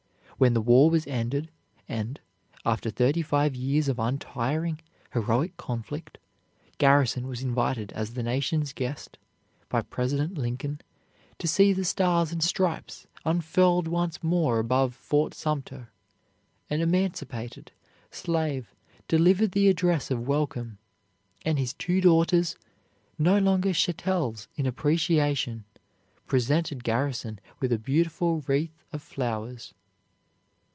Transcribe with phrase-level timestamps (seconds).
[0.41, 1.51] When the war was ended,
[1.87, 2.19] and,
[2.65, 4.79] after thirty five years of untiring,
[5.13, 6.17] heroic conflict,
[6.79, 9.19] Garrison was invited as the nation's guest,
[9.69, 10.81] by President Lincoln,
[11.37, 15.91] to see the stars and stripes unfurled once more above Fort Sumter,
[16.71, 17.71] an emancipated
[18.09, 18.73] slave
[19.07, 20.79] delivered the address of welcome,
[21.45, 22.55] and his two daughters,
[23.19, 25.65] no longer chattels in appreciation
[26.25, 29.75] presented Garrison with a beautiful wreath of flowers.